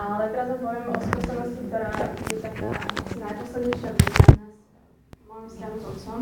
Ale 0.00 0.32
teraz 0.32 0.48
vám 0.48 0.60
poviem 0.64 0.86
o 0.88 0.96
skúsenosti, 0.96 1.60
ktorá 1.68 1.92
je 2.32 2.36
taká 2.40 2.72
najposlednejšia 3.20 3.90
v 3.92 3.98
nás, 4.00 4.16
môjom 5.28 5.44
vzťahu 5.44 5.76
s 5.76 5.84
otcom. 5.92 6.20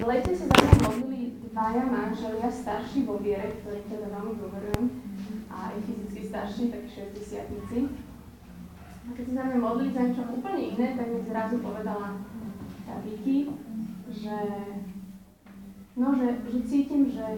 V 0.00 0.02
lete 0.08 0.32
sa 0.32 0.44
za 0.48 0.56
mňa 0.56 0.76
modlili 0.88 1.20
dvaja 1.52 1.84
manželia 1.84 2.48
starší 2.48 3.04
vo 3.04 3.20
viere, 3.20 3.60
ktorých 3.60 3.92
teda 3.92 4.08
veľmi 4.08 4.32
dôverujem, 4.40 4.84
a 5.52 5.56
aj 5.68 5.76
fyzicky 5.84 6.20
starší, 6.32 6.62
takí 6.72 6.88
60 7.12 7.92
A 9.04 9.08
keď 9.12 9.24
sa 9.28 9.34
za 9.36 9.44
mňa 9.44 9.58
modlili 9.60 9.90
za 9.92 10.02
niečo 10.08 10.24
úplne 10.24 10.62
iné, 10.72 10.88
tak 10.96 11.06
mi 11.12 11.20
zrazu 11.28 11.60
povedala 11.60 12.16
tá 12.88 12.94
Vicky, 13.04 13.52
že, 14.08 14.38
no, 15.92 16.16
že, 16.16 16.28
že 16.40 16.58
cítim, 16.64 17.12
že, 17.12 17.28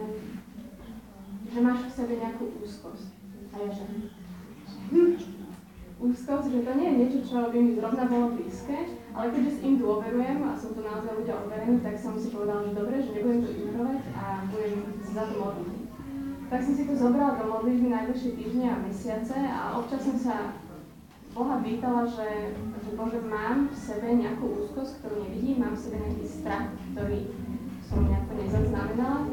že 1.51 1.59
máš 1.59 1.91
v 1.91 1.95
sebe 1.99 2.13
nejakú 2.23 2.55
úzkosť. 2.63 3.11
A 3.51 3.55
ja 3.67 3.69
že, 3.75 3.83
hm, 4.95 5.40
úzkosť, 6.01 6.47
že 6.49 6.65
to 6.65 6.71
nie 6.73 6.87
je 6.89 6.97
niečo, 6.97 7.19
čo 7.29 7.37
by 7.53 7.57
mi 7.61 7.77
zrovna 7.77 8.09
bolo 8.09 8.33
blízke, 8.33 8.77
ale 9.13 9.25
keďže 9.29 9.51
s 9.53 9.59
im 9.61 9.75
dôverujem 9.77 10.39
a 10.41 10.51
sú 10.57 10.73
to 10.73 10.81
naozaj 10.81 11.13
ľudia 11.13 11.35
overení, 11.37 11.77
tak 11.85 11.95
som 12.01 12.17
si 12.17 12.33
povedala, 12.33 12.65
že 12.65 12.73
dobre, 12.73 12.95
že 13.05 13.13
nebudem 13.13 13.41
to 13.45 13.49
ignorovať 13.53 14.01
a 14.17 14.25
budem 14.49 14.75
za 15.13 15.23
to 15.29 15.33
modliť. 15.37 15.81
Tak 16.51 16.59
som 16.65 16.73
si 16.75 16.83
to 16.89 16.93
zobrala 16.97 17.39
do 17.39 17.45
modlitby 17.47 17.87
najbližšie 17.93 18.31
týždne 18.35 18.65
a 18.67 18.83
mesiace 18.83 19.37
a 19.37 19.61
občas 19.77 20.01
som 20.03 20.17
sa 20.17 20.35
Boha 21.31 21.63
pýtala, 21.63 22.03
že, 22.11 22.51
že 22.83 22.91
Bože, 22.91 23.23
mám 23.23 23.71
v 23.71 23.77
sebe 23.77 24.19
nejakú 24.19 24.51
úzkosť, 24.51 24.99
ktorú 24.99 25.15
nevidím, 25.23 25.63
mám 25.63 25.79
v 25.79 25.83
sebe 25.87 25.97
nejaký 26.03 26.27
strach, 26.27 26.67
ktorý 26.91 27.31
som 27.87 28.03
nejako 28.03 28.31
nezaznamenala. 28.35 29.31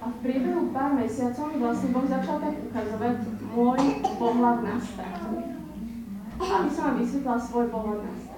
A 0.00 0.06
v 0.06 0.16
priebehu 0.22 0.70
pár 0.70 0.94
mesiacov 0.94 1.50
mi 1.50 1.58
vlastne 1.58 1.88
Boh 1.90 2.06
začal 2.06 2.36
tak 2.38 2.54
ukazovať 2.62 3.16
môj 3.50 3.82
pohľad 4.18 4.58
na 4.62 4.76
strach. 4.78 5.22
Aby 6.40 6.70
som 6.72 6.82
vám 6.90 6.96
vysvetlila 7.02 7.38
svoj 7.38 7.66
pohľad 7.68 8.00
na 8.06 8.14
strach. 8.16 8.30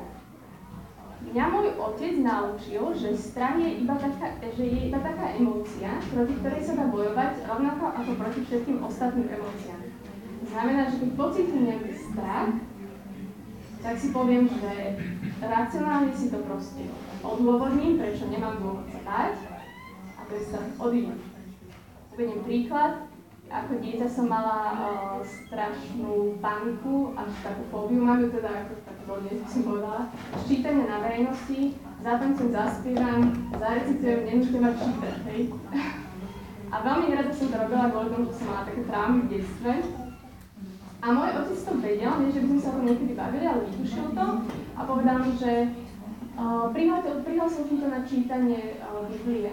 Mňa 1.22 1.44
môj 1.48 1.68
otec 1.78 2.14
naučil, 2.18 2.82
že 2.98 3.14
strach 3.14 3.56
je 3.56 3.86
iba 3.86 3.94
taká, 3.94 4.36
že 4.42 4.64
je 4.66 4.78
iba 4.90 4.98
taká 5.00 5.38
emócia, 5.38 6.02
proti 6.10 6.34
ktorej 6.42 6.62
sa 6.66 6.74
dá 6.76 6.84
bojovať 6.90 7.46
rovnako 7.46 7.84
ako 7.94 8.10
proti 8.18 8.40
všetkým 8.44 8.78
ostatným 8.82 9.30
emóciám. 9.30 9.82
Znamená, 10.50 10.90
že 10.90 11.00
keď 11.00 11.10
pocítim 11.14 11.60
nejaký 11.64 11.92
strach, 11.94 12.50
tak 13.82 13.94
si 13.98 14.08
poviem, 14.10 14.50
že 14.50 14.72
racionálne 15.40 16.12
si 16.14 16.30
to 16.30 16.42
proste 16.42 16.90
odôvodním, 17.22 17.98
prečo 17.98 18.26
nemám 18.26 18.58
dôvod 18.58 18.86
sa 18.90 19.00
báť 19.06 19.34
a 20.18 20.20
je 20.26 20.42
strach 20.42 20.70
odíde. 20.82 21.14
Uvediem 22.12 22.40
príklad. 22.44 23.11
Ako 23.52 23.84
dieťa 23.84 24.08
som 24.08 24.32
mala 24.32 24.72
uh, 24.72 25.16
strašnú 25.20 26.40
paniku 26.40 27.12
až 27.12 27.28
takú 27.44 27.62
fóbiu, 27.68 28.00
mám 28.00 28.24
ju 28.24 28.32
teda 28.32 28.64
ako 28.64 28.72
tak 28.80 28.98
dodnes, 29.04 29.44
som 29.44 29.62
povedala, 29.68 30.08
čítanie 30.48 30.88
na 30.88 31.04
verejnosti, 31.04 31.76
zatancem, 32.00 32.48
zaspievam, 32.48 33.20
zarecitujem, 33.52 34.20
nenúčte 34.24 34.56
ma 34.56 34.72
čítať, 34.72 35.16
hej. 35.28 35.52
A 36.72 36.76
veľmi 36.80 37.12
rada 37.12 37.28
som 37.28 37.52
to 37.52 37.56
robila 37.60 37.92
kvôli 37.92 38.08
tomu, 38.08 38.24
že 38.32 38.36
som 38.40 38.46
mala 38.48 38.64
také 38.64 38.82
traumy 38.88 39.18
v 39.20 39.30
detstve, 39.36 39.72
a 41.02 41.06
môj 41.10 41.30
otec 41.34 41.58
to 41.66 41.72
vedel, 41.82 42.12
nie 42.22 42.30
že 42.30 42.40
by 42.40 42.46
sme 42.46 42.60
sa 42.62 42.70
o 42.70 42.74
tom 42.78 42.84
niekedy 42.86 43.12
bavili, 43.18 43.44
ale 43.44 43.66
vytušil 43.66 44.06
to 44.14 44.26
a 44.78 44.80
povedal 44.86 45.16
mi, 45.18 45.34
že 45.34 45.52
uh, 46.38 46.70
prihlásil 47.26 47.62
som 47.68 47.76
to 47.76 47.86
na 47.90 48.00
čítanie 48.06 48.78
uh, 48.78 49.02
Biblie. 49.10 49.50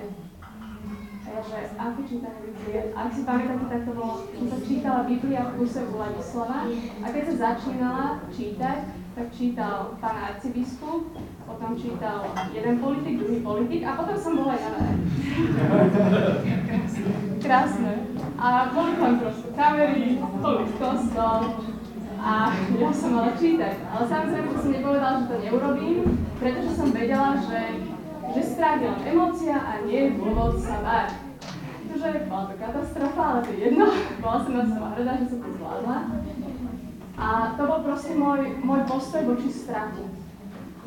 A 1.39 1.41
ja, 1.41 1.55
že 1.55 1.71
aké 1.79 2.01
čítanie 2.03 2.51
Biblie? 2.51 2.91
Ak 2.91 3.15
si 3.15 3.23
pamätáte, 3.23 3.71
tak 3.71 3.87
to 3.87 3.95
bolo, 3.95 4.27
že 4.27 4.43
sa 4.43 4.59
čítala 4.59 5.07
Biblia 5.07 5.47
v 5.47 5.63
kuse 5.63 5.87
u 5.87 5.95
a 6.03 7.07
keď 7.15 7.23
sa 7.31 7.35
začínala 7.39 8.19
čítať, 8.27 8.79
tak 9.15 9.25
čítal 9.31 9.95
pán 10.03 10.19
arcibiskup, 10.19 11.15
potom 11.47 11.79
čítal 11.79 12.27
jeden 12.51 12.83
politik, 12.83 13.23
druhý 13.23 13.39
politik 13.39 13.87
a 13.87 13.95
potom 13.95 14.19
som 14.19 14.35
bola 14.35 14.59
ja. 14.59 14.67
Krásne. 17.39 17.93
A 18.35 18.75
boli 18.75 18.91
tam 18.99 19.13
proste 19.23 19.47
kamery, 19.55 20.19
boli 20.19 20.67
kostol 20.75 21.39
a 22.19 22.51
ja 22.51 22.91
som 22.91 23.15
mala 23.15 23.31
čítať. 23.39 23.79
Ale 23.87 24.03
samozrejme 24.11 24.59
som 24.59 24.75
nepovedala, 24.75 25.23
že 25.23 25.29
to 25.31 25.35
neurobím, 25.39 26.03
pretože 26.35 26.75
som 26.75 26.91
vedela, 26.91 27.39
že, 27.47 27.79
že 28.35 28.41
len 28.59 28.99
emócia 29.07 29.55
a 29.55 29.79
nie 29.87 30.03
je 30.03 30.09
dôvod 30.19 30.59
sa 30.59 30.83
báť. 30.83 31.28
Takže 31.99 32.31
bola 32.31 32.45
to 32.47 32.55
katastrofa, 32.55 33.23
ale 33.23 33.39
to 33.43 33.51
je 33.51 33.59
jedno. 33.59 33.85
Bola 34.23 34.37
som 34.39 34.53
na 34.55 34.63
seba 34.71 34.87
hrdá, 34.95 35.13
že 35.19 35.25
som 35.35 35.39
to 35.43 35.49
zvládla. 35.59 35.97
A 37.19 37.27
to 37.59 37.61
bol 37.67 37.79
proste 37.83 38.13
môj, 38.15 38.39
môj 38.63 38.81
postoj 38.87 39.27
voči 39.27 39.51
strachu. 39.51 40.07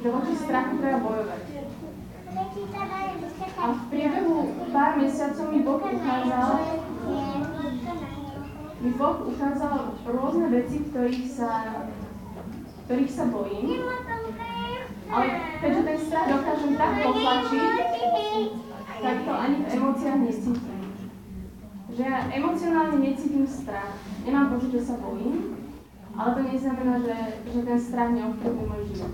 Že 0.01 0.09
voči 0.09 0.35
strachu 0.41 0.73
treba 0.81 0.99
bojovať. 1.05 1.43
A 3.61 3.65
v 3.77 3.83
priebehu 3.93 4.37
pár 4.73 4.93
mesiacov 4.97 5.47
mi 5.53 5.61
Boh 5.61 5.83
ukázal, 5.85 6.53
mi 8.81 8.91
Boh 8.97 9.17
ukázal 9.29 9.77
rôzne 10.09 10.47
veci, 10.49 10.77
ktorých 10.89 11.29
sa, 11.29 11.51
ktorých 12.89 13.13
sa 13.13 13.25
bojím. 13.29 13.85
Ale 15.13 15.25
keďže 15.61 15.83
ten 15.85 15.99
strach 16.09 16.27
dokážem 16.33 16.73
tak 16.81 16.93
potlačiť, 17.05 17.73
tak 19.05 19.17
to 19.29 19.33
ani 19.37 19.57
v 19.61 19.69
emóciách 19.77 20.19
necítim. 20.25 20.72
Že 21.93 22.03
ja 22.09 22.25
emocionálne 22.33 22.97
necítim 23.05 23.45
strach. 23.45 23.93
Nemám 24.25 24.57
pocit, 24.57 24.73
že 24.73 24.83
sa 24.89 24.97
bojím, 24.97 25.61
ale 26.17 26.29
to 26.37 26.41
neznamená, 26.49 26.95
že, 27.05 27.17
že 27.53 27.61
ten 27.69 27.79
strach 27.81 28.11
neovplyvňuje 28.17 28.67
môj 28.69 28.83
život. 28.93 29.13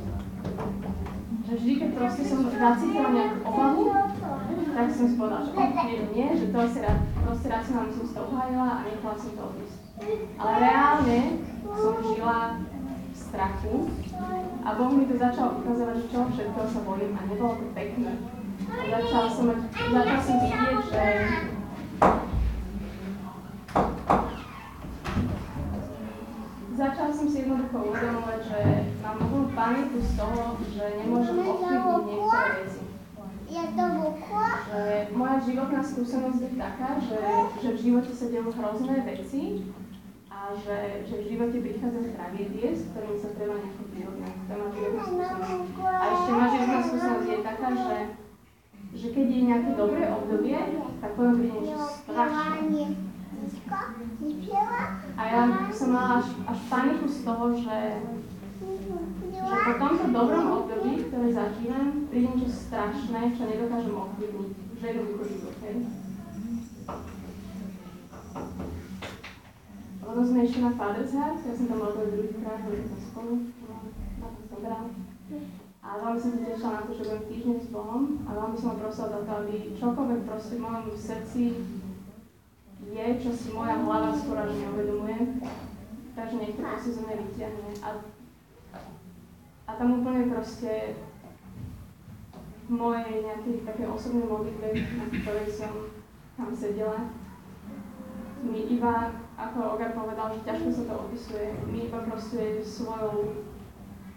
Že 1.49 1.53
vždy, 1.59 1.72
keď 1.81 1.91
proste 1.99 2.22
som 2.22 2.38
zacítila 2.47 3.09
nejakú 3.11 3.38
obavu, 3.43 3.83
tak 4.78 4.87
som 4.94 5.06
si 5.11 5.15
povedala, 5.19 5.43
že 5.43 5.53
nie, 5.59 5.99
nie, 6.15 6.28
že 6.38 6.47
to 6.55 6.61
si 6.71 6.81
proste 7.28 7.49
racionálne 7.50 7.93
som 7.93 8.05
si 8.06 8.15
to 8.15 8.22
uhájila 8.31 8.69
a 8.78 8.87
nechala 8.87 9.17
som 9.19 9.33
to 9.34 9.43
odísť. 9.43 9.78
Ale 10.38 10.53
reálne 10.62 11.21
som 11.67 11.94
žila 12.00 12.38
v 13.11 13.17
strachu 13.19 13.75
a 14.62 14.69
Boh 14.78 14.91
mi 14.94 15.05
to 15.11 15.19
začal 15.19 15.59
ukazovať, 15.59 15.94
že 15.99 16.06
čo 16.15 16.19
všetko 16.31 16.61
sa 16.62 16.81
bojím 16.87 17.12
a 17.19 17.21
nebolo 17.27 17.59
to 17.59 17.67
pekné. 17.75 18.12
Začal 18.69 19.25
som, 19.34 19.47
začal 19.75 20.19
som 20.22 20.37
vidieť, 20.47 20.78
že 20.88 21.05
začal 26.78 27.09
som 27.11 27.27
si 27.27 27.37
jednoducho 27.43 27.77
uvedomovať, 27.82 28.41
že 28.47 28.61
mám 29.03 29.19
paniku 29.69 30.01
z 30.01 30.12
toho, 30.17 30.43
že 30.73 30.84
nemôžem 31.05 31.37
ovplyvniť 31.45 32.05
niektoré 32.09 32.51
veci. 32.65 32.83
Že 34.69 34.84
moja 35.12 35.37
životná 35.45 35.81
skúsenosť 35.84 36.41
je 36.41 36.51
taká, 36.56 36.91
že, 37.01 37.21
že 37.61 37.69
v 37.77 37.79
živote 37.81 38.12
sa 38.12 38.27
dejú 38.33 38.49
hrozné 38.53 38.97
veci 39.05 39.43
a 40.29 40.39
že, 40.56 41.05
že 41.09 41.15
v 41.21 41.29
živote 41.37 41.56
prichádzajú 41.61 42.09
tragédie, 42.17 42.67
s 42.73 42.83
ktorými 42.93 43.19
sa 43.21 43.31
treba 43.37 43.56
nejako 43.61 43.84
vyrovnať. 43.93 44.34
To 44.37 44.53
má 44.53 44.67
životná 44.73 45.03
skúsenosť. 45.05 45.73
A 45.85 46.05
ešte 46.12 46.31
moja 46.33 46.49
životná 46.49 46.81
skúsenosť 46.85 47.29
je 47.29 47.39
taká, 47.45 47.69
že, 47.73 47.99
že 48.97 49.06
keď 49.12 49.27
je 49.29 49.41
nejaké 49.49 49.71
dobré 49.77 50.05
obdobie, 50.09 50.59
tak 51.00 51.11
potom 51.17 51.33
príde 51.41 51.61
niečo 51.61 51.89
strašné. 52.05 52.85
A 55.19 55.23
ja 55.25 55.41
som 55.73 55.89
mala 55.93 56.21
až, 56.21 56.29
až 56.45 56.59
paniku 56.69 57.06
z 57.09 57.19
toho, 57.25 57.45
že, 57.56 57.77
že 59.49 59.57
po 59.65 59.73
tomto 59.81 60.07
dobrom 60.13 60.47
období, 60.61 61.09
ktoré 61.09 61.29
zažívam, 61.33 62.05
príde 62.13 62.29
niečo 62.37 62.51
strašné, 62.53 63.33
čo 63.33 63.43
nedokážem 63.49 63.97
ovplyvniť. 63.97 64.51
Že 64.77 64.85
jednoducho 64.85 65.25
život, 65.25 65.57
hej? 65.65 65.77
Potom 70.05 70.25
sme 70.25 70.41
išli 70.45 70.61
na 70.65 70.73
Father's 70.73 71.12
ja 71.12 71.37
som 71.37 71.67
tam 71.69 71.79
bola 71.81 71.93
druhý 71.97 72.33
krát, 72.41 72.61
boli 72.65 72.81
sme 72.81 72.99
spolu, 73.12 73.35
no, 73.69 73.77
na 74.21 74.29
to 74.33 74.41
program. 74.53 74.85
A 75.85 75.89
veľmi 76.05 76.21
som 76.21 76.31
sa 76.37 76.41
tešila 76.44 76.73
na 76.77 76.83
to, 76.85 76.93
že 76.93 77.05
budem 77.09 77.25
týždeň 77.29 77.56
s 77.65 77.69
Bohom 77.73 78.03
a 78.29 78.31
veľmi 78.37 78.56
som 78.61 78.69
ho 78.73 78.77
prosila 78.77 79.09
za 79.09 79.21
to, 79.25 79.33
aby 79.33 79.55
čokoľvek 79.77 80.21
proste 80.29 80.55
v 80.56 80.65
mojom 80.65 80.87
srdci 80.97 81.43
je, 82.89 83.06
čo 83.21 83.31
si 83.33 83.49
moja 83.53 83.77
hlava 83.81 84.12
skoro 84.17 84.44
až 84.44 84.53
neuvedomuje. 84.56 85.19
Takže 86.12 86.35
nech 86.37 86.56
to 86.56 86.62
proste 86.65 86.91
zo 86.93 87.01
mňa 87.05 87.17
vyťahne. 87.25 87.69
A 87.85 87.89
tam 89.79 90.03
úplne 90.03 90.27
proste 90.27 90.99
v 92.69 92.71
mojej 92.75 93.25
nejakej 93.25 93.65
také 93.65 93.85
osobnej 93.89 94.27
modlitbe, 94.29 94.67
na 94.75 95.07
ktorej 95.09 95.49
som 95.49 95.73
tam 96.37 96.51
sedela, 96.53 97.09
mi 98.45 98.71
iba, 98.71 99.15
ako 99.35 99.75
Ogar 99.75 99.95
povedal, 99.95 100.35
že 100.35 100.47
ťažko 100.47 100.69
sa 100.71 100.85
to 100.87 100.95
opisuje, 101.09 101.47
mi 101.71 101.89
iba 101.89 101.99
proste 102.07 102.63
svojou 102.63 103.47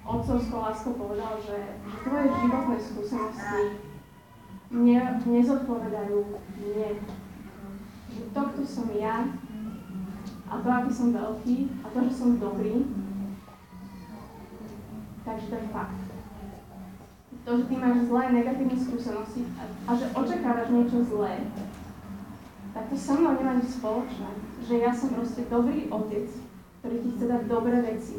otcovskou 0.05 0.59
láskou 0.61 0.93
povedal, 0.97 1.37
že, 1.41 1.57
že 1.89 1.95
tvoje 2.05 2.27
životné 2.29 2.77
skúsenosti 2.81 3.61
ne, 4.73 4.99
nezodpovedajú 5.25 6.17
mne 6.57 6.89
to, 8.33 8.41
kto 8.41 8.61
som 8.65 8.87
ja 8.97 9.29
a 10.51 10.53
to, 10.59 10.67
aký 10.67 10.91
som 10.91 11.15
veľký 11.15 11.55
a 11.83 11.85
to, 11.91 11.99
že 12.11 12.13
som 12.15 12.39
dobrý. 12.41 12.83
Takže 15.21 15.45
to 15.47 15.55
je 15.55 15.67
fakt. 15.73 15.99
To, 17.45 17.57
že 17.57 17.63
ty 17.63 17.75
máš 17.77 17.97
zlé, 18.05 18.23
negatívne 18.31 18.77
skúsenosti 18.77 19.41
a, 19.57 19.63
a 19.89 19.91
že 19.97 20.05
očakávaš 20.13 20.69
niečo 20.69 21.01
zlé, 21.09 21.41
tak 22.73 22.87
to 22.87 22.95
so 22.95 23.17
mnou 23.17 23.33
nemá 23.33 23.57
nič 23.57 23.81
spoločné. 23.81 24.29
Že 24.69 24.75
ja 24.77 24.91
som 24.93 25.09
proste 25.11 25.49
dobrý 25.49 25.89
otec, 25.89 26.29
ktorý 26.79 26.95
ti 27.01 27.09
chce 27.17 27.25
dať 27.27 27.41
dobré 27.49 27.77
veci. 27.81 28.17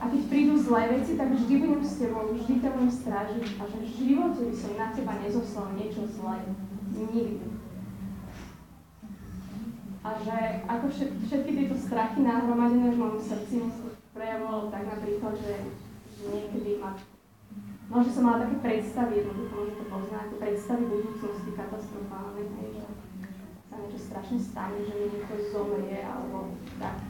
A 0.00 0.08
keď 0.08 0.20
prídu 0.32 0.56
zlé 0.56 0.96
veci, 0.96 1.12
tak 1.12 1.28
vždy 1.28 1.54
budem 1.60 1.84
s 1.84 2.00
tebou, 2.00 2.24
vždy 2.32 2.54
ťa 2.56 2.70
budem 2.72 2.92
strážiť 2.92 3.44
a 3.60 3.62
že 3.68 3.78
v 3.84 3.88
živote 4.00 4.40
by 4.48 4.54
som 4.56 4.72
na 4.80 4.88
teba 4.96 5.12
nezoslal 5.20 5.68
niečo 5.76 6.08
zlé. 6.08 6.40
Nikdy. 6.96 7.36
A 10.00 10.08
že 10.24 10.36
ako 10.64 10.86
všetky, 10.88 11.20
všetky 11.28 11.50
tieto 11.52 11.76
strachy 11.76 12.24
nahromadené 12.24 12.96
v 12.96 13.00
mojom 13.04 13.20
srdci 13.20 13.54
mi 13.60 13.68
prejavovalo 14.20 14.68
tak 14.68 14.84
napríklad, 14.84 15.32
že, 15.40 15.54
že 16.20 16.24
niekedy 16.28 16.76
ma 16.76 16.92
Možno 17.90 18.14
som 18.14 18.22
mala 18.22 18.46
také 18.46 18.56
predstavy, 18.62 19.18
jednoducho 19.18 19.50
možno 19.50 19.74
to 19.82 19.86
poznáte, 19.90 20.38
predstavy 20.38 20.86
budúcnosti 20.86 21.50
katastrofálne, 21.58 22.46
že 22.46 22.86
sa 23.66 23.74
niečo 23.82 23.98
strašne 23.98 24.38
stane, 24.38 24.78
že 24.86 24.94
mi 24.94 25.06
niekto 25.10 25.34
zomrie, 25.50 25.98
alebo 25.98 26.54
tak. 26.78 27.02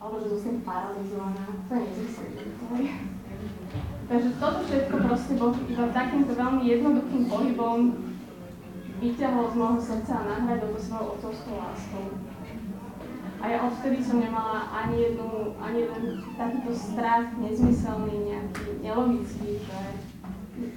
Alebo 0.00 0.16
že 0.16 0.32
zostane 0.32 0.64
paralizovaná. 0.64 1.44
To 1.44 1.72
je 1.76 1.84
nezmysel, 1.92 2.28
Takže 4.08 4.30
toto 4.40 4.58
všetko 4.64 4.94
proste 5.04 5.32
Boh 5.36 5.56
iba 5.68 5.84
takýmto 5.92 6.32
veľmi 6.32 6.62
jednoduchým 6.64 7.22
pohybom 7.28 7.78
vyťahol 8.96 9.44
z 9.52 9.54
môjho 9.60 9.80
srdca 9.84 10.12
a 10.16 10.24
nahradil 10.24 10.72
to 10.72 10.80
svojou 10.80 11.20
otcovskou 11.20 11.54
láskou. 11.60 12.31
A 13.42 13.50
ja 13.50 13.58
odvtedy 13.66 13.98
som 13.98 14.22
nemala 14.22 14.70
ani 14.70 15.02
jednu, 15.02 15.58
ani 15.58 15.82
jeden 15.82 16.22
takýto 16.38 16.70
strach, 16.78 17.26
nezmyselný, 17.42 18.30
nejaký, 18.30 18.78
nelogický, 18.78 19.58
že 19.58 19.80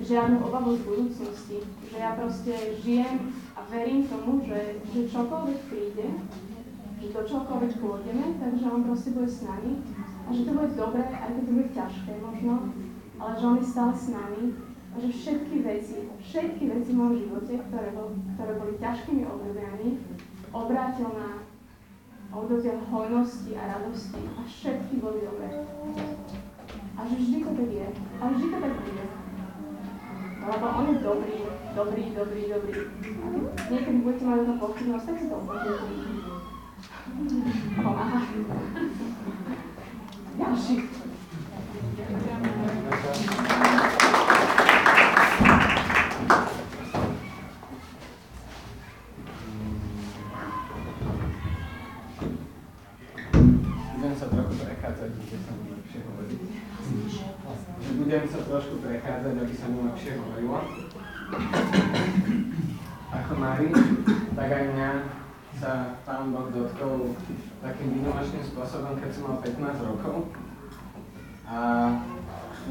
žiadnu 0.01 0.41
obavu 0.41 0.73
z 0.73 0.81
budúcnosti. 0.81 1.57
Že 1.93 1.97
ja 2.01 2.11
proste 2.17 2.53
žijem 2.81 3.29
a 3.53 3.61
verím 3.69 4.09
tomu, 4.09 4.41
že, 4.49 4.81
že 4.89 5.13
čokoľvek 5.13 5.59
príde, 5.69 6.07
že 6.97 7.07
do 7.13 7.21
čokoľvek 7.21 7.73
pôjdeme, 7.77 8.25
takže 8.41 8.65
on 8.65 8.81
proste 8.81 9.13
bude 9.13 9.29
s 9.29 9.45
nami 9.45 9.85
a 10.25 10.27
že 10.33 10.41
to 10.41 10.51
bude 10.57 10.73
dobré, 10.73 11.05
aj 11.05 11.29
keď 11.37 11.43
to 11.45 11.53
bude 11.53 11.69
ťažké 11.69 12.11
možno, 12.17 12.53
ale 13.21 13.31
že 13.37 13.45
on 13.45 13.57
je 13.61 13.67
stále 13.69 13.93
s 13.93 14.07
nami 14.09 14.43
a 14.89 14.95
že 15.05 15.09
všetky 15.13 15.55
veci, 15.61 15.97
všetky 16.17 16.63
veci 16.65 16.89
v 16.89 16.97
mojom 16.97 17.15
živote, 17.21 17.53
ktoré, 17.69 17.87
bol, 17.93 18.09
ktoré 18.33 18.51
boli 18.57 18.73
ťažkými 18.81 19.21
obdobiami, 19.21 19.87
obrátil 20.49 21.13
na 21.13 21.44
obdobia 22.35 22.75
hojnosti 22.91 23.51
a 23.55 23.63
radosti 23.67 24.21
a 24.35 24.39
všetky 24.43 24.99
boli 24.99 25.23
dobré. 25.23 25.63
A 26.95 26.99
že 27.07 27.15
vždy 27.15 27.37
to 27.43 27.51
tak 27.55 27.71
je. 27.71 27.87
A 28.19 28.23
vždy 28.27 28.45
to 28.51 28.57
tak 28.59 28.73
bude. 28.83 29.05
Lebo 30.45 30.65
on 30.67 30.85
je 30.93 30.97
dobrý, 30.99 31.37
dobrý, 31.75 32.03
dobrý, 32.13 32.41
dobrý. 32.53 32.79
A 33.23 33.25
keď 33.55 33.65
niekedy 33.71 33.97
budete 34.03 34.23
mať 34.27 34.39
na 34.45 34.55
pochybnosť, 34.59 35.05
tak 35.07 35.15
si 35.17 35.25
to 35.31 35.35
upočujete. 35.39 35.87
Pomáha. 37.79 38.19
Ďalší. 40.35 40.75
15 69.45 69.89
rokov. 69.93 70.33
A 71.45 71.57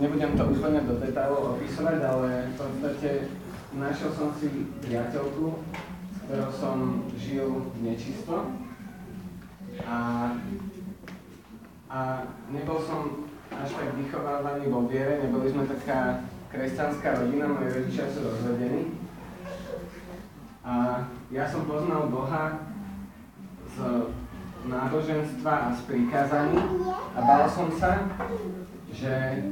nebudem 0.03 0.35
to 0.35 0.43
úplne 0.51 0.83
do 0.83 0.99
detailov 0.99 1.55
opísať, 1.55 2.03
ale 2.03 2.51
v 2.51 2.55
podstate 2.59 3.11
našiel 3.79 4.11
som 4.11 4.35
si 4.35 4.67
priateľku, 4.83 5.55
s 6.11 6.17
ktorou 6.27 6.51
som 6.51 6.77
žil 7.15 7.71
nečisto. 7.79 8.51
A, 9.87 9.99
a 11.87 11.99
nebol 12.51 12.83
som 12.83 13.31
až 13.55 13.71
tak 13.79 13.95
vychovávaní 13.95 14.67
vo 14.67 14.91
viere, 14.91 15.23
neboli 15.23 15.47
sme 15.55 15.71
taká 15.71 16.27
kresťanská 16.51 17.23
rodina, 17.23 17.51
moji 17.51 17.71
rodičia 17.71 18.11
sú 18.11 18.27
rozvedení. 18.27 18.99
A 20.67 21.07
ja 21.31 21.45
som 21.47 21.69
poznal 21.71 22.11
Boha 22.11 22.67
z 23.71 23.77
náboženstva 24.65 25.53
a 25.53 25.69
z 25.77 25.81
prikázaní 25.89 26.61
a 27.17 27.19
bál 27.21 27.45
som 27.51 27.69
sa, 27.77 28.09
že 28.93 29.45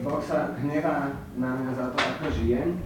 Boh 0.00 0.20
sa 0.24 0.56
hnevá 0.60 1.16
na 1.36 1.50
mňa 1.56 1.72
za 1.76 1.86
to, 1.92 1.98
ako 2.00 2.26
žijem 2.40 2.80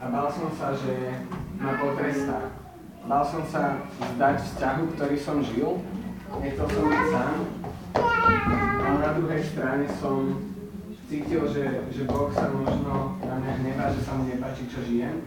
a 0.00 0.04
bál 0.08 0.28
som 0.32 0.48
sa, 0.56 0.72
že 0.76 1.20
ma 1.60 1.76
potrestá. 1.76 2.52
Bál 3.04 3.24
som 3.24 3.42
sa 3.48 3.80
zdať 4.16 4.36
vzťahu, 4.44 4.82
ktorý 4.96 5.16
som 5.16 5.40
žil, 5.40 5.80
nechcel 6.40 6.68
som 6.68 6.84
byť 6.84 7.04
sám 7.12 7.36
ale 8.80 8.98
na 9.02 9.12
druhej 9.18 9.42
strane 9.42 9.86
som 9.98 10.38
cítil, 11.10 11.42
že, 11.50 11.90
že 11.90 12.02
Boh 12.06 12.30
sa 12.30 12.46
možno 12.54 13.18
na 13.18 13.34
mňa 13.42 13.52
hnevá, 13.62 13.86
že 13.90 14.02
sa 14.06 14.14
mu 14.14 14.30
nepáči, 14.30 14.70
čo 14.70 14.82
žijem. 14.86 15.26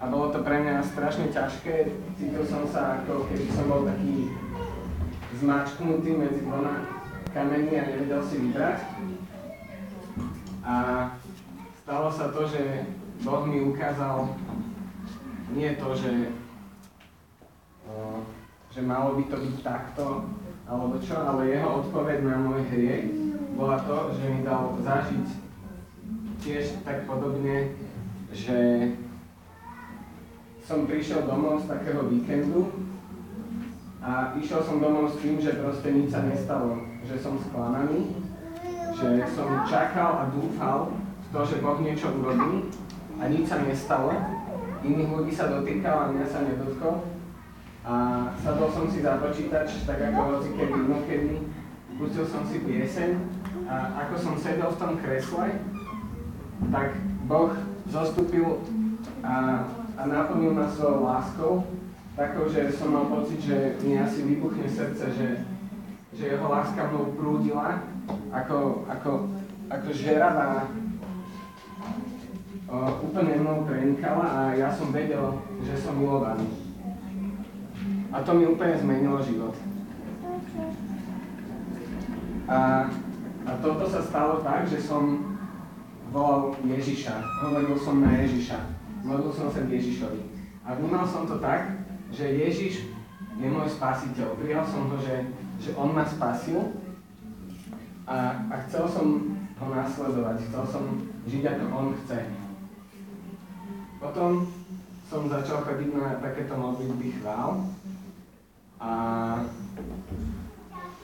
A 0.00 0.08
bolo 0.08 0.32
to 0.32 0.42
pre 0.42 0.58
mňa 0.58 0.82
strašne 0.82 1.30
ťažké. 1.30 1.92
Cítil 2.18 2.44
som 2.48 2.66
sa, 2.66 3.02
ako 3.02 3.30
keby 3.30 3.46
som 3.52 3.68
bol 3.70 3.86
taký 3.86 4.32
zmačknutý 5.40 6.20
medzi 6.20 6.44
dvoma 6.44 6.84
kamení 7.32 7.72
a 7.80 7.88
nevedel 7.88 8.20
si 8.28 8.36
vybrať. 8.44 8.78
A 10.60 10.74
stalo 11.80 12.12
sa 12.12 12.28
to, 12.28 12.44
že 12.44 12.84
Boh 13.24 13.48
mi 13.48 13.64
ukázal 13.64 14.36
nie 15.56 15.72
to, 15.80 15.96
že, 15.96 16.12
že 18.70 18.80
malo 18.84 19.16
by 19.16 19.24
to 19.32 19.36
byť 19.40 19.56
takto, 19.64 20.28
alebo 20.68 21.00
čo, 21.00 21.16
ale 21.16 21.50
jeho 21.50 21.88
odpoveď 21.88 22.22
na 22.22 22.36
môj 22.38 22.62
hriech 22.70 23.08
bola 23.56 23.80
to, 23.82 24.14
že 24.20 24.24
mi 24.30 24.40
dal 24.46 24.76
zažiť 24.78 25.26
tiež 26.40 26.84
tak 26.86 27.04
podobne, 27.08 27.74
že 28.30 28.92
som 30.62 30.86
prišiel 30.86 31.26
domov 31.26 31.66
z 31.66 31.66
takého 31.66 32.06
víkendu 32.06 32.89
a 34.00 34.32
išiel 34.40 34.64
som 34.64 34.80
domov 34.80 35.12
s 35.12 35.20
tým, 35.20 35.36
že 35.36 35.60
proste 35.60 35.92
nič 35.92 36.08
sa 36.08 36.24
nestalo, 36.24 36.80
že 37.04 37.20
som 37.20 37.36
sklamaný, 37.36 38.16
že 38.96 39.28
som 39.36 39.48
čakal 39.68 40.24
a 40.24 40.32
dúfal 40.32 40.96
v 40.96 41.26
to, 41.36 41.40
že 41.44 41.60
Boh 41.60 41.76
niečo 41.84 42.08
urobí 42.08 42.72
a 43.20 43.28
nič 43.28 43.44
sa 43.44 43.60
nestalo. 43.60 44.16
Iných 44.80 45.12
ľudí 45.12 45.32
sa 45.36 45.52
dotýkal 45.52 45.92
a 45.92 46.10
mňa 46.16 46.26
sa 46.26 46.40
nedotkol 46.48 47.04
a 47.84 47.94
sadol 48.40 48.72
som 48.72 48.88
si 48.88 49.04
za 49.04 49.20
počítač, 49.20 49.84
tak 49.84 50.00
ako 50.00 50.20
hoci 50.36 50.48
kedy 50.56 50.72
inokedy. 50.72 51.36
Pustil 52.00 52.24
som 52.24 52.48
si 52.48 52.64
pieseň 52.64 53.20
a 53.68 54.08
ako 54.08 54.14
som 54.16 54.34
sedel 54.40 54.72
v 54.72 54.80
tom 54.80 54.92
kresle, 54.96 55.60
tak 56.72 56.96
Boh 57.28 57.52
zostúpil 57.92 58.64
a, 59.20 59.68
a 60.00 60.02
naplnil 60.08 60.56
ma 60.56 60.64
svojou 60.72 61.04
láskou, 61.04 61.52
takou, 62.20 62.44
že 62.52 62.68
som 62.76 62.92
mal 62.92 63.08
pocit, 63.08 63.40
že 63.40 63.80
mi 63.80 63.96
asi 63.96 64.20
vybuchne 64.28 64.68
srdce, 64.68 65.08
že, 65.16 65.28
že 66.12 66.36
jeho 66.36 66.44
láska 66.52 66.92
mnou 66.92 67.16
prúdila, 67.16 67.80
ako, 68.28 68.84
ako, 68.92 69.40
ako 69.72 69.88
žeravá 69.96 70.68
úplne 73.00 73.40
mnou 73.40 73.64
prenikala 73.64 74.26
a 74.28 74.40
ja 74.52 74.68
som 74.68 74.92
vedel, 74.92 75.40
že 75.64 75.80
som 75.80 75.96
milovaný. 75.96 76.44
A 78.12 78.20
to 78.20 78.36
mi 78.36 78.44
úplne 78.44 78.76
zmenilo 78.76 79.24
život. 79.24 79.56
A, 82.52 82.84
a 83.48 83.50
toto 83.64 83.88
sa 83.88 84.04
stalo 84.04 84.44
tak, 84.44 84.68
že 84.68 84.76
som 84.84 85.24
volal 86.12 86.52
Ježiša. 86.68 87.16
Hovoril 87.48 87.80
som 87.80 88.04
na 88.04 88.12
Ježiša. 88.20 88.60
Modlil 89.08 89.32
som 89.32 89.48
sa 89.48 89.64
k 89.64 89.72
Ježišovi. 89.72 90.20
A 90.68 90.76
vnímal 90.76 91.08
som 91.08 91.24
to 91.24 91.40
tak, 91.40 91.79
že 92.10 92.26
Ježiš 92.26 92.90
je 93.40 93.48
môj 93.48 93.68
spasiteľ. 93.70 94.36
Prijal 94.36 94.64
som 94.66 94.90
ho, 94.90 94.96
že, 95.00 95.30
že 95.62 95.70
on 95.78 95.94
ma 95.94 96.04
spasil 96.04 96.74
a, 98.04 98.46
a 98.50 98.54
chcel 98.66 98.84
som 98.90 99.06
ho 99.32 99.66
nasledovať, 99.70 100.36
chcel 100.50 100.64
som 100.66 100.84
žiť 101.28 101.42
ako 101.46 101.64
on 101.70 101.88
chce. 102.04 102.20
Potom 104.00 104.48
som 105.10 105.28
začal 105.28 105.66
chodiť 105.66 105.90
na 105.92 106.16
takéto 106.22 106.54
modlitby 106.56 107.20
chvál 107.20 107.66
a, 108.80 108.92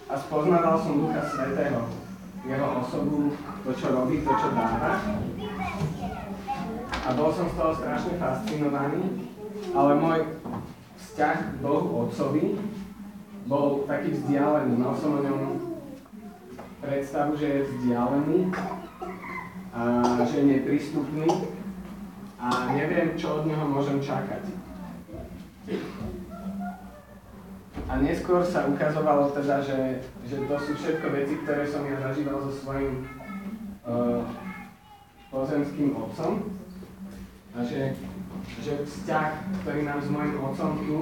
a 0.09 0.15
spoznával 0.17 0.77
som 0.81 1.05
Ducha 1.05 1.23
Svetého, 1.29 1.85
jeho 2.47 2.69
osobu, 2.81 3.35
to, 3.67 3.71
čo 3.75 3.87
robí, 3.93 4.23
to, 4.23 4.33
čo 4.33 4.49
dáva. 4.55 5.03
A 7.07 7.09
bol 7.15 7.31
som 7.35 7.47
z 7.51 7.55
toho 7.59 7.73
strašne 7.75 8.15
fascinovaný, 8.17 9.03
ale 9.75 9.93
môj 9.99 10.19
vzťah 11.17 11.39
k 11.49 11.65
Bohu 11.65 12.05
Otcovi 12.05 12.61
bol 13.49 13.89
taký 13.89 14.21
vzdialený. 14.21 14.77
Mal 14.77 14.93
som 15.01 15.17
o 15.17 15.25
ňom 15.25 15.41
predstavu, 16.85 17.41
že 17.41 17.49
je 17.49 17.61
vzdialený 17.73 18.53
a 19.73 19.81
že 20.29 20.45
je 20.45 20.45
neprístupný 20.45 21.25
a 22.37 22.69
neviem, 22.77 23.17
čo 23.17 23.41
od 23.41 23.49
neho 23.49 23.65
môžem 23.65 23.97
čakať. 24.05 24.45
A 27.89 27.93
neskôr 28.05 28.45
sa 28.45 28.69
ukazovalo 28.69 29.33
teda, 29.33 29.65
že, 29.65 30.05
že 30.29 30.37
to 30.45 30.57
sú 30.69 30.77
všetko 30.77 31.17
veci, 31.17 31.41
ktoré 31.49 31.65
som 31.65 31.89
ja 31.89 31.97
zažíval 32.13 32.45
so 32.45 32.53
svojím 32.53 33.09
uh, 33.89 34.21
pozemským 35.33 35.97
otcom. 35.97 36.45
A 37.57 37.65
že, 37.65 37.97
že 38.61 38.73
vzťah, 38.85 39.31
ktorý 39.65 39.81
mám 39.83 40.01
s 40.05 40.13
mojim 40.13 40.37
otcom 40.37 40.73
tu, 40.85 41.01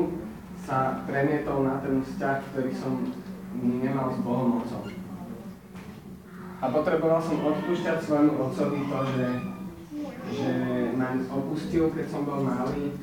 sa 0.63 1.03
premietol 1.05 1.67
na 1.67 1.83
ten 1.83 2.01
vzťah, 2.01 2.39
ktorý 2.55 2.71
som 2.73 3.11
nemal 3.59 4.15
s 4.15 4.19
Bohom 4.23 4.63
otcom. 4.63 4.87
A 6.63 6.65
potreboval 6.71 7.21
som 7.21 7.43
odpúšťať 7.43 7.99
svojmu 8.07 8.33
otcovi 8.39 8.81
to, 8.87 8.99
že, 9.13 9.27
že 10.33 10.51
ma 10.97 11.13
opustil, 11.29 11.93
keď 11.93 12.07
som 12.09 12.23
bol 12.25 12.41
malý, 12.41 12.95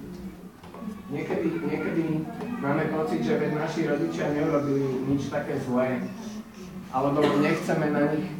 Niekedy, 1.12 1.68
niekedy 1.68 2.24
máme 2.64 2.88
pocit, 2.88 3.20
že 3.20 3.36
veď 3.36 3.60
naši 3.60 3.84
rodičia 3.84 4.32
neurobili 4.32 5.12
nič 5.12 5.28
také 5.28 5.60
zlé, 5.60 6.08
alebo 6.88 7.20
nechceme 7.44 7.92
na 7.92 8.16
nich 8.16 8.32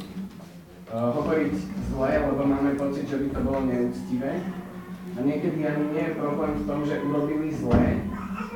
uh, 0.88 1.12
hovoriť 1.12 1.52
zlé, 1.92 2.12
lebo 2.32 2.42
máme 2.48 2.72
pocit, 2.80 3.04
že 3.04 3.20
by 3.20 3.28
to 3.28 3.40
bolo 3.44 3.60
neúctivé. 3.68 4.40
A 5.12 5.18
niekedy 5.20 5.60
ani 5.60 5.84
nie 5.92 6.04
je 6.08 6.18
problém 6.18 6.52
v 6.56 6.66
tom, 6.66 6.80
že 6.88 7.04
urobili 7.04 7.52
zlé, 7.52 8.00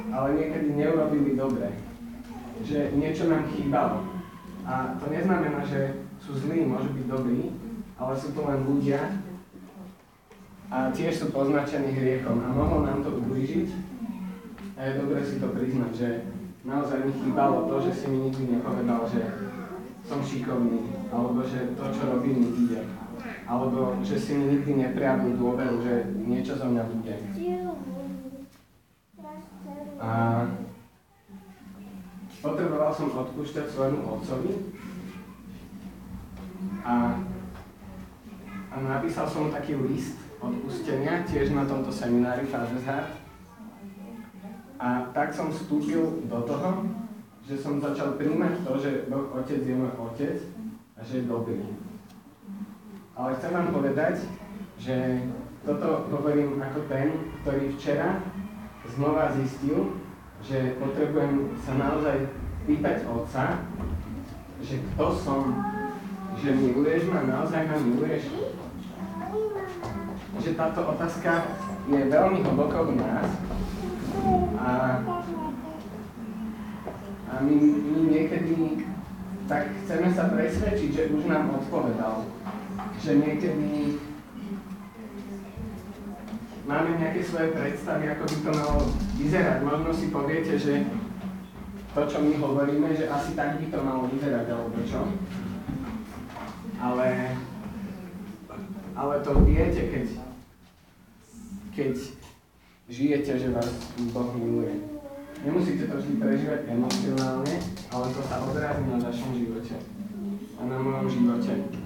ale 0.09 0.29
niekedy 0.41 0.73
neurobili 0.73 1.37
dobre. 1.37 1.69
Že 2.65 2.97
niečo 2.97 3.29
nám 3.29 3.53
chýbalo. 3.53 4.09
A 4.65 4.97
to 4.97 5.13
neznamená, 5.13 5.63
že 5.69 6.01
sú 6.25 6.35
zlí, 6.35 6.65
môžu 6.65 6.91
byť 6.97 7.07
dobrí, 7.07 7.53
ale 8.01 8.13
sú 8.17 8.33
to 8.33 8.41
len 8.43 8.65
ľudia 8.65 9.21
a 10.67 10.91
tiež 10.91 11.15
sú 11.15 11.27
poznačení 11.31 11.95
hriechom 11.95 12.43
a 12.43 12.51
mohol 12.51 12.83
nám 12.83 13.07
to 13.07 13.15
ublížiť, 13.23 13.71
a 14.77 14.81
je 14.85 15.01
dobré 15.01 15.25
si 15.25 15.41
to 15.41 15.49
priznať, 15.57 15.93
že 15.97 16.09
naozaj 16.69 17.01
mi 17.09 17.13
chýbalo 17.17 17.65
to, 17.65 17.81
že 17.89 17.97
si 17.97 18.05
mi 18.13 18.29
nikdy 18.29 18.61
nepovedal, 18.61 19.09
že 19.09 19.25
som 20.05 20.21
šikovný, 20.21 21.09
alebo 21.09 21.41
že 21.49 21.73
to, 21.73 21.85
čo 21.97 22.03
robím, 22.13 22.45
mi 22.45 22.51
ide. 22.69 22.85
Alebo 23.47 23.95
že 24.03 24.19
si 24.19 24.35
mi 24.35 24.59
nikdy 24.59 24.75
neprejavil 24.75 25.38
dôveru, 25.38 25.79
že 25.79 25.95
niečo 26.19 26.59
zo 26.59 26.67
mňa 26.67 26.83
bude. 26.91 27.15
A 30.03 30.11
potreboval 32.43 32.91
som 32.91 33.15
odpúšťať 33.15 33.67
svojmu 33.71 34.03
otcovi 34.19 34.53
a, 36.87 37.19
a 38.71 38.75
napísal 38.83 39.26
som 39.31 39.50
taký 39.50 39.79
list 39.79 40.19
odpustenia, 40.43 41.25
tiež 41.25 41.55
na 41.55 41.65
tomto 41.65 41.91
seminári 41.91 42.47
Fathersheart. 42.47 43.11
A 44.76 45.09
tak 45.17 45.33
som 45.33 45.49
vstúpil 45.49 46.29
do 46.29 46.38
toho, 46.45 46.85
že 47.49 47.57
som 47.57 47.81
začal 47.81 48.21
príjmať 48.21 48.67
to, 48.67 48.73
že 48.76 48.91
Boh 49.09 49.33
Otec 49.33 49.65
je 49.65 49.75
môj 49.75 49.93
Otec 49.97 50.37
a 50.99 51.00
že 51.00 51.23
je 51.23 51.31
dobrý. 51.31 51.62
Ale 53.17 53.33
chcem 53.41 53.49
vám 53.49 53.73
povedať, 53.73 54.29
že 54.77 55.25
toto 55.65 56.05
hovorím 56.13 56.61
ako 56.61 56.85
ten, 56.85 57.33
ktorý 57.41 57.73
včera 57.73 58.21
znova 58.93 59.33
zistil, 59.33 59.97
že 60.45 60.77
potrebujem 60.77 61.57
sa 61.65 61.81
naozaj 61.81 62.29
pýtať 62.69 63.09
Otca, 63.09 63.65
že 64.61 64.85
kto 64.93 65.07
som, 65.17 65.49
že 66.45 66.61
miluješ 66.61 67.09
ma, 67.09 67.25
naozaj 67.25 67.65
ma 67.65 67.81
miluješ. 67.81 68.29
Že 70.37 70.51
táto 70.53 70.85
otázka 70.85 71.57
je 71.89 72.01
veľmi 72.13 72.45
hlboko 72.45 72.93
v 72.93 73.01
nás 73.01 73.29
a, 74.61 74.71
a 77.33 77.35
my, 77.41 77.57
my 77.65 78.01
niekedy 78.13 78.85
tak 79.49 79.73
chceme 79.81 80.13
sa 80.13 80.29
presvedčiť, 80.29 80.91
že 80.93 81.03
už 81.17 81.25
nám 81.33 81.65
odpovedal. 81.65 82.36
Že 83.07 83.23
niekedy 83.23 84.03
máme 86.67 86.99
nejaké 86.99 87.23
svoje 87.23 87.55
predstavy, 87.55 88.11
ako 88.11 88.27
by 88.27 88.37
to 88.43 88.51
malo 88.51 88.83
vyzerať. 89.15 89.59
Možno 89.63 89.95
si 89.95 90.11
poviete, 90.11 90.59
že 90.59 90.83
to, 91.95 92.03
čo 92.03 92.19
my 92.19 92.35
hovoríme, 92.35 92.91
že 92.99 93.07
asi 93.07 93.39
tak 93.39 93.63
by 93.63 93.67
to 93.71 93.79
malo 93.79 94.11
vyzerať, 94.11 94.51
alebo 94.51 94.83
čo. 94.83 95.07
Ale, 96.83 97.39
ale 98.99 99.15
to 99.23 99.33
viete, 99.47 99.83
keď, 99.87 100.07
keď 101.79 101.95
žijete, 102.91 103.39
že 103.39 103.55
vás 103.55 103.71
Boh 104.11 104.35
miluje. 104.35 104.83
Nemusíte 105.47 105.87
to 105.87 106.03
vždy 106.03 106.19
prežívať 106.19 106.75
emocionálne, 106.75 107.55
ale 107.87 108.07
to 108.11 108.21
sa 108.27 108.43
odrazí 108.43 108.83
na 108.83 108.99
vašom 108.99 109.31
živote 109.39 109.79
a 110.59 110.61
na 110.67 110.77
mojom 110.83 111.07
živote. 111.07 111.86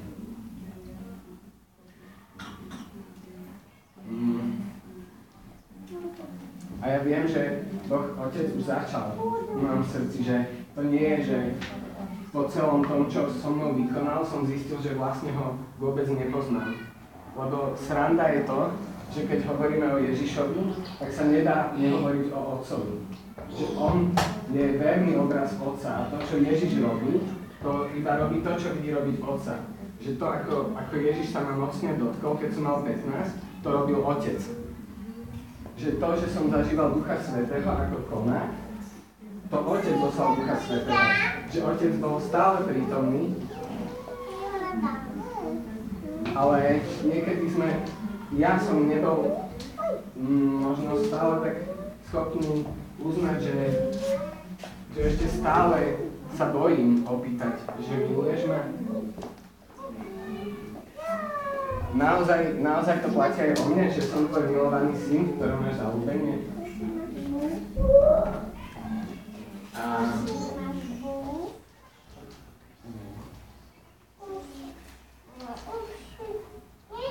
A 6.81 6.85
ja 6.89 6.99
viem, 7.05 7.29
že 7.29 7.69
Boh 7.85 8.17
Otec 8.17 8.57
už 8.57 8.65
začal 8.65 9.13
v 9.53 9.57
mojom 9.61 9.85
srdci, 9.85 10.25
že 10.25 10.37
to 10.73 10.81
nie 10.89 11.05
je, 11.05 11.19
že 11.29 11.39
po 12.33 12.49
celom 12.49 12.81
tom, 12.87 13.05
čo 13.11 13.29
so 13.29 13.53
mnou 13.53 13.77
vykonal, 13.77 14.25
som 14.25 14.49
zistil, 14.49 14.81
že 14.81 14.97
vlastne 14.97 15.35
ho 15.37 15.61
vôbec 15.77 16.09
nepoznám. 16.09 16.73
Lebo 17.37 17.77
sranda 17.77 18.33
je 18.33 18.49
to, 18.49 18.61
že 19.11 19.21
keď 19.27 19.41
hovoríme 19.51 19.87
o 19.91 19.99
Ježišovi, 19.99 20.61
tak 21.03 21.11
sa 21.11 21.27
nedá 21.27 21.75
nehovoriť 21.75 22.27
o 22.31 22.41
Otcovi. 22.59 22.97
Že 23.51 23.67
on 23.75 24.15
je 24.55 24.79
verný 24.79 25.19
obraz 25.19 25.59
Otca 25.59 25.91
a 25.91 26.07
to, 26.07 26.17
čo 26.23 26.35
Ježiš 26.39 26.79
robí, 26.79 27.19
to 27.59 27.91
iba 27.93 28.13
robí 28.17 28.41
to, 28.41 28.53
čo 28.55 28.73
vidí 28.79 28.95
robiť 28.95 29.17
Otca. 29.19 29.67
Že 30.01 30.11
to, 30.17 30.27
ako, 30.31 30.55
ako 30.79 30.95
Ježiš 30.97 31.35
sa 31.35 31.43
ma 31.45 31.59
mocne 31.59 31.99
dotkol, 31.99 32.39
keď 32.39 32.51
som 32.55 32.63
mal 32.65 32.79
15, 32.87 33.61
to 33.61 33.69
robil 33.69 33.99
Otec. 34.07 34.41
Že 35.81 35.97
to, 35.97 36.09
že 36.21 36.29
som 36.37 36.53
zažíval 36.53 36.93
Ducha 36.93 37.17
Svetého 37.25 37.65
ako 37.65 38.05
koná, 38.13 38.53
to 39.49 39.57
Otec 39.65 39.97
poslal 39.97 40.37
Ducha 40.37 40.57
Svetého. 40.61 41.05
Že 41.49 41.59
Otec 41.65 41.93
bol 41.97 42.21
stále 42.21 42.69
prítomný, 42.69 43.33
ale 46.37 46.85
niekedy 47.01 47.49
sme 47.49 47.69
ja 48.37 48.61
som 48.61 48.93
nebol 48.93 49.49
mm, 50.21 50.53
možno 50.69 51.01
stále 51.09 51.35
tak 51.49 51.57
schopný 52.13 52.69
uznať, 53.01 53.39
že, 53.41 53.59
že 54.93 55.01
ešte 55.01 55.27
stále 55.33 55.97
sa 56.37 56.53
bojím 56.53 57.09
opýtať, 57.09 57.57
že 57.81 58.05
miluješ 58.05 58.53
ma? 58.53 58.69
Naozaj, 61.91 62.63
naozaj 62.63 63.03
to 63.03 63.09
platí 63.11 63.41
aj 63.43 63.61
o 63.61 63.65
mne, 63.75 63.91
že 63.91 64.03
som 64.07 64.31
tvoj 64.31 64.47
milovaný 64.47 64.95
syn, 64.95 65.35
ktorý 65.37 65.55
máš 65.59 65.75
zalúbenie? 65.83 66.35
A 69.75 69.85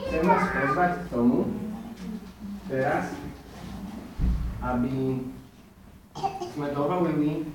chcem 0.10 0.24
vás 0.26 0.46
pozvať 0.48 0.92
k 0.96 1.06
tomu 1.12 1.40
teraz, 2.72 3.06
aby 4.64 4.96
sme 6.56 6.68
dovolili 6.72 7.50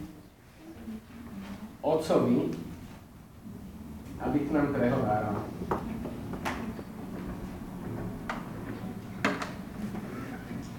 Otcovi, 1.84 2.52
aby 4.24 4.38
k 4.40 4.48
nám 4.56 4.72
prehováral. 4.72 5.36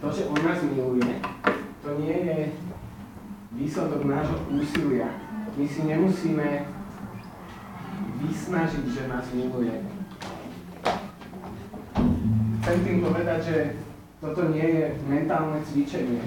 To, 0.01 0.07
že 0.13 0.27
On 0.27 0.37
nás 0.41 0.59
miluje, 0.65 1.17
to 1.81 1.89
nie 2.01 2.17
je 2.25 2.39
výsledok 3.53 3.94
nášho 4.05 4.37
úsilia. 4.53 5.09
My 5.55 5.65
si 5.67 5.81
nemusíme 5.85 6.47
vysnažiť, 8.21 8.85
že 8.89 9.09
nás 9.11 9.25
miluje 9.33 9.95
chcem 12.65 12.81
tým 12.81 12.97
povedať, 13.05 13.39
že 13.45 13.57
toto 14.17 14.49
nie 14.49 14.65
je 14.65 14.85
mentálne 15.05 15.61
cvičenie. 15.69 16.17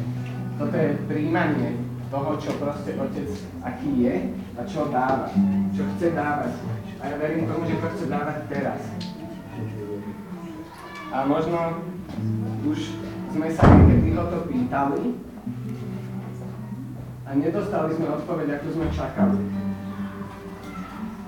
Toto 0.54 0.70
je 0.70 0.94
príjmanie 1.10 1.82
toho, 2.14 2.38
čo 2.38 2.54
proste 2.62 2.94
Otec 2.94 3.26
aký 3.66 4.06
je 4.06 4.14
a 4.54 4.62
čo 4.62 4.86
dáva, 4.86 5.34
čo 5.74 5.82
chce 5.82 6.14
dávať. 6.14 6.54
A 7.02 7.10
ja 7.10 7.16
verím 7.18 7.50
tomu, 7.50 7.66
že 7.66 7.82
to 7.82 7.90
chce 7.90 8.06
dávať 8.06 8.38
teraz. 8.46 8.80
A 11.10 11.26
možno 11.26 11.82
už 12.62 12.96
sme 13.34 13.50
sa 13.50 13.66
niekedy 13.74 14.14
o 14.14 14.24
to 14.30 14.38
pýtali 14.46 15.18
a 17.28 17.36
nedostali 17.36 17.92
sme 17.92 18.08
odpoveď, 18.08 18.56
ako 18.56 18.66
sme 18.72 18.86
čakali. 18.88 19.38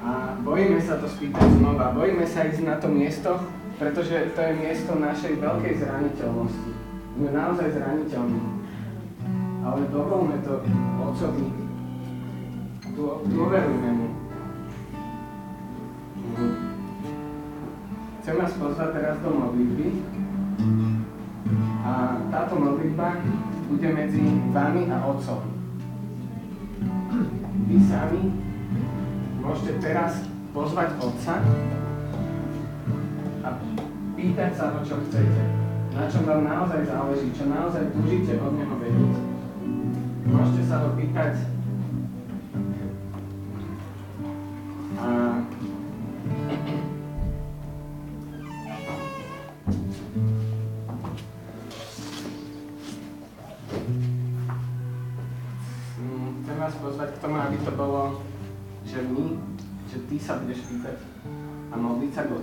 A 0.00 0.33
bojíme 0.40 0.80
sa 0.80 0.97
to 0.97 1.04
spýtať 1.04 1.61
znova, 1.61 1.92
bojíme 1.92 2.25
sa 2.25 2.49
ísť 2.49 2.64
na 2.64 2.80
to 2.80 2.88
miesto, 2.88 3.37
pretože 3.76 4.33
to 4.33 4.40
je 4.40 4.52
miesto 4.64 4.97
našej 4.97 5.37
veľkej 5.37 5.75
zraniteľnosti. 5.76 6.73
Sme 7.21 7.28
naozaj 7.37 7.69
zraniteľní. 7.76 8.42
Ale 9.61 9.80
dovolme 9.92 10.40
to 10.40 10.64
Otcovi. 11.04 11.52
Dôverujme 13.28 13.90
mu. 13.92 14.09
Chcem 18.25 18.35
vás 18.40 18.52
pozvať 18.57 18.88
teraz 18.97 19.16
do 19.21 19.37
modlitby. 19.37 20.00
A 21.85 21.92
táto 22.33 22.57
modlitba 22.57 23.21
bude 23.69 23.88
medzi 23.92 24.25
vami 24.49 24.88
a 24.88 24.97
Otcom. 25.04 25.60
Vy 27.71 27.79
sami 27.87 28.35
môžete 29.39 29.79
teraz 29.79 30.27
pozvať 30.50 30.91
Otca 30.99 31.39
a 33.47 33.49
pýtať 34.19 34.50
sa 34.59 34.75
ho, 34.75 34.83
čo 34.83 34.99
chcete. 35.07 35.43
Na 35.95 36.11
čom 36.11 36.27
vám 36.27 36.50
naozaj 36.50 36.83
záleží, 36.91 37.31
čo 37.31 37.47
naozaj 37.47 37.95
túžite 37.95 38.43
od 38.43 38.59
Neho 38.59 38.75
vedieť. 38.75 39.15
Môžete 40.27 40.62
sa 40.67 40.83
ho 40.83 40.99
pýtať 40.99 41.47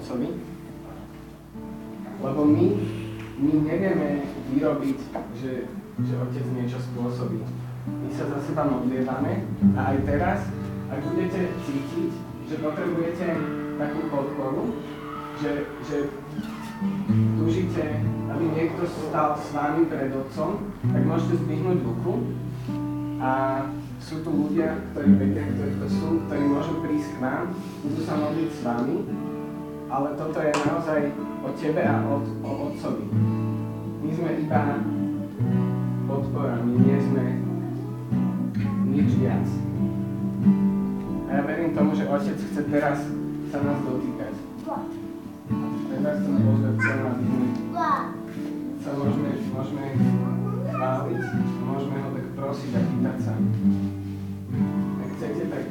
Otcovi, 0.07 0.39
lebo 2.23 2.41
my, 2.47 2.65
my 3.43 3.53
nevieme 3.59 4.23
vyrobiť, 4.55 4.99
že, 5.35 5.67
že 5.99 6.13
Otec 6.23 6.47
niečo 6.55 6.79
spôsobí. 6.79 7.43
My 7.91 8.07
sa 8.15 8.31
za 8.31 8.39
seba 8.39 8.71
modlievame 8.71 9.43
a 9.75 9.91
aj 9.91 9.97
teraz, 10.07 10.47
ak 10.87 11.03
budete 11.11 11.51
cítiť, 11.59 12.11
že 12.47 12.55
potrebujete 12.55 13.27
takú 13.75 13.99
podporu, 14.07 14.79
že, 15.43 15.75
že 15.83 16.07
túžite, 17.35 17.99
aby 18.31 18.43
niekto 18.55 18.87
stal 18.87 19.35
s 19.35 19.51
vami 19.51 19.91
pred 19.91 20.07
Otcom, 20.15 20.71
tak 20.87 21.03
môžete 21.03 21.35
zdvihnúť 21.43 21.83
ruku 21.83 22.31
a 23.19 23.31
sú 23.99 24.23
tu 24.23 24.31
ľudia, 24.31 24.87
ktorí 24.95 25.19
vedia, 25.19 25.51
ktorí 25.51 25.73
to 25.83 25.87
sú, 25.91 26.07
ktorí 26.31 26.43
môžu 26.47 26.79
prísť 26.79 27.19
k 27.19 27.27
nám, 27.27 27.51
budú 27.83 28.01
sa 28.07 28.15
modliť 28.15 28.49
s 28.55 28.61
vami, 28.63 28.95
ale 29.87 30.09
toto 30.19 30.39
je 30.43 30.51
naozaj 30.51 31.01
o 31.43 31.49
tebe 31.55 31.83
a 31.83 31.95
o, 32.03 32.19
o 32.43 32.49
Otcovi. 32.67 33.05
My 34.03 34.11
sme 34.11 34.31
iba 34.43 34.61
podpora, 36.07 36.59
my 36.59 36.73
nie 36.75 36.97
sme 36.99 37.25
nič 38.91 39.09
viac. 39.19 39.47
A 41.27 41.29
ja 41.39 41.41
verím 41.43 41.71
tomu, 41.75 41.95
že 41.95 42.07
Otec 42.07 42.35
chce 42.35 42.61
teraz 42.67 42.99
sa 43.51 43.57
nás 43.63 43.79
dotýkať. 43.83 44.35
Teraz 45.87 46.17
som 46.23 46.35
pozrieť 46.35 46.75
celé 46.83 47.03
aby 47.07 47.23
sme 47.23 47.47
sa 48.83 48.89
môžeme, 48.95 49.31
môžeme 49.55 49.85
chváliť, 50.71 51.23
môžeme 51.63 51.97
ho 51.99 52.09
tak 52.15 52.27
prosiť 52.35 52.71
a 52.75 52.81
pýtať 52.83 53.17
sa. 53.23 53.33
Ak 55.03 55.09
chcete, 55.15 55.43
tak 55.51 55.63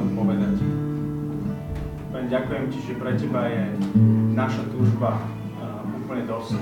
čokoľvek 0.00 0.16
povedať. 0.16 0.56
Pane, 2.10 2.26
ďakujem 2.32 2.64
Ti, 2.72 2.78
že 2.88 2.94
pre 2.96 3.12
Teba 3.20 3.42
je 3.52 3.64
naša 4.32 4.64
túžba 4.72 5.20
uh, 5.60 5.84
úplne 5.84 6.24
dosť. 6.24 6.60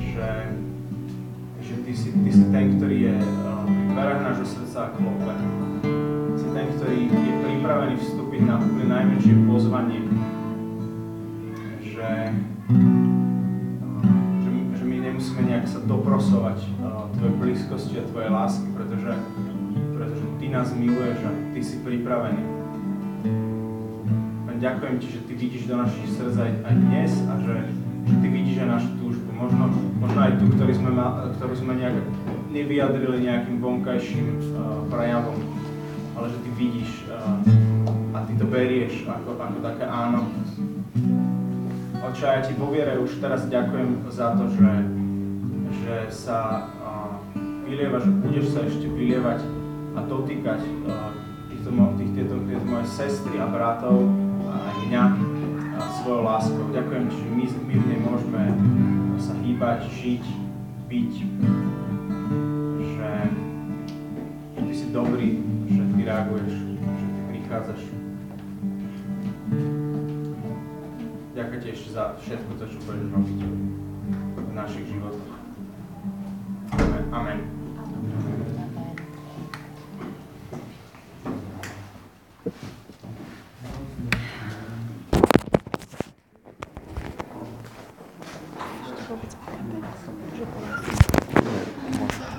Že, 0.00 0.30
že 1.60 1.74
ty, 1.84 1.92
si, 1.92 2.08
ty 2.16 2.30
si 2.32 2.44
ten, 2.48 2.80
ktorý 2.80 2.96
je 3.12 3.16
uh, 3.20 3.68
pri 3.92 4.24
nášho 4.24 4.46
srdca 4.48 4.88
a 4.88 4.92
klope. 4.96 5.34
Si 6.40 6.48
ten, 6.48 6.66
ktorý 6.80 6.98
je 7.12 7.32
pripravený 7.44 7.94
vstúpiť 8.00 8.40
na 8.48 8.56
úplne 8.56 8.88
najmenšie 8.88 9.34
pozvanie. 9.44 10.00
Že, 11.84 12.10
že, 14.40 14.50
že 14.80 14.84
my 14.88 14.96
nemusíme 14.96 15.42
nejak 15.44 15.68
sa 15.68 15.84
doprosovať 15.84 16.58
uh, 16.80 17.04
Tvojej 17.20 17.36
blízkosti 17.36 17.94
a 18.00 18.08
Tvojej 18.08 18.32
lásky, 18.32 18.66
pretože, 18.72 19.12
nás 20.50 20.74
miluješ 20.74 21.22
a 21.22 21.30
Ty 21.54 21.60
si 21.62 21.78
pripravený. 21.78 22.42
Pane, 24.50 24.58
ďakujem 24.58 24.94
Ti, 24.98 25.08
že 25.14 25.20
Ty 25.22 25.32
vidíš 25.38 25.62
do 25.70 25.74
našich 25.78 26.10
srdc 26.18 26.36
aj, 26.42 26.52
aj 26.66 26.74
dnes 26.74 27.12
a 27.30 27.34
že, 27.38 27.56
že 28.10 28.14
Ty 28.18 28.26
vidíš 28.26 28.56
aj 28.66 28.68
našu 28.68 28.90
túžbu. 28.98 29.28
Možno, 29.30 29.70
možno 30.02 30.18
aj 30.18 30.32
tú, 30.42 30.50
ktorú 30.50 30.72
sme, 30.74 30.90
ma, 30.90 31.30
ktorú 31.38 31.54
sme 31.54 31.72
nejak 31.78 31.96
nevyjadrili 32.50 33.30
nejakým 33.30 33.62
vonkajším 33.62 34.26
uh, 34.26 34.84
prejavom, 34.90 35.38
ale 36.18 36.26
že 36.34 36.38
Ty 36.42 36.50
vidíš 36.58 36.90
uh, 37.06 38.18
a 38.18 38.18
Ty 38.26 38.32
to 38.34 38.46
berieš 38.50 39.06
ako, 39.06 39.38
ako 39.38 39.58
také 39.62 39.86
áno. 39.86 40.26
Oče, 42.10 42.26
ja 42.26 42.42
Ti 42.42 42.52
vo 42.58 42.74
viere 42.74 42.98
už 42.98 43.22
teraz 43.22 43.46
ďakujem 43.46 44.02
za 44.10 44.34
to, 44.34 44.50
že, 44.50 44.72
že 45.86 45.94
sa 46.10 46.66
uh, 46.82 47.22
vylievaš, 47.62 48.02
že 48.02 48.12
budeš 48.18 48.46
sa 48.50 48.66
ešte 48.66 48.90
vylievať 48.90 49.59
a 49.94 50.00
dotýkať 50.06 50.60
uh, 50.86 51.10
týchto, 51.50 51.70
tých, 51.98 52.10
tieto, 52.14 52.34
tieto 52.46 52.66
moje 52.66 52.86
sestry 52.86 53.36
a 53.42 53.46
bratov 53.50 54.06
a 54.46 54.54
aj 54.70 54.76
mňa 54.86 55.04
a 55.76 55.80
svojou 56.00 56.22
láskou. 56.24 56.64
Ďakujem 56.70 57.04
že 57.10 57.24
my, 57.28 57.44
my 57.66 57.74
v 57.74 57.84
nej 57.88 58.00
môžeme 58.00 58.42
sa 59.20 59.36
hýbať, 59.36 59.84
žiť, 59.92 60.24
byť. 60.88 61.14
Že 62.80 63.10
ty 64.64 64.72
si 64.72 64.86
dobrý, 64.92 65.44
že 65.68 65.82
ty 65.84 66.00
reaguješ, 66.04 66.52
že 66.56 67.06
ty 67.12 67.20
prichádzaš. 67.28 67.82
Ďakujem 71.36 71.60
ti 71.60 71.68
ešte 71.72 71.88
za 71.92 72.04
všetko 72.20 72.50
to, 72.56 72.64
čo 72.68 72.78
budeš 72.84 73.06
robiť 73.12 73.38
v 74.36 74.52
našich 74.56 74.86
životoch. 74.88 75.32
Amen. 76.80 77.04
Amen. 77.12 77.59